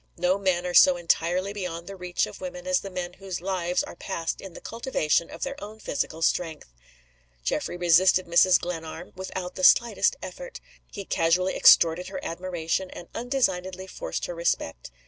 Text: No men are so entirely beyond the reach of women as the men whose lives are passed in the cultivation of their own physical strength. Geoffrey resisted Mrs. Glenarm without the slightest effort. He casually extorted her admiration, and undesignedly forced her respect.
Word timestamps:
No 0.17 0.39
men 0.39 0.65
are 0.65 0.73
so 0.73 0.97
entirely 0.97 1.53
beyond 1.53 1.85
the 1.85 1.95
reach 1.95 2.25
of 2.25 2.41
women 2.41 2.65
as 2.65 2.79
the 2.79 2.89
men 2.89 3.13
whose 3.13 3.39
lives 3.39 3.83
are 3.83 3.95
passed 3.95 4.41
in 4.41 4.55
the 4.55 4.59
cultivation 4.59 5.29
of 5.29 5.43
their 5.43 5.63
own 5.63 5.77
physical 5.79 6.23
strength. 6.23 6.73
Geoffrey 7.43 7.77
resisted 7.77 8.25
Mrs. 8.25 8.59
Glenarm 8.59 9.11
without 9.15 9.53
the 9.53 9.63
slightest 9.63 10.15
effort. 10.23 10.59
He 10.91 11.05
casually 11.05 11.55
extorted 11.55 12.07
her 12.07 12.19
admiration, 12.25 12.89
and 12.89 13.09
undesignedly 13.13 13.85
forced 13.85 14.25
her 14.25 14.33
respect. 14.33 14.89